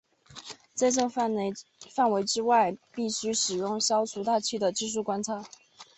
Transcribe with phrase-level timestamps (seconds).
[0.73, 5.43] 在这范围之外必须使用消除大气的技术观测。